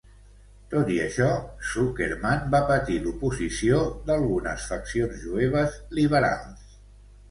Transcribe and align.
Tot 0.69 0.87
i 0.95 0.95
això, 1.03 1.27
Zuckerman 1.73 2.49
va 2.57 2.63
patir 2.73 2.97
l"oposició 3.03 3.85
d"algunes 4.11 4.69
faccions 4.75 5.25
jueves 5.29 5.83
liberals. 6.01 6.79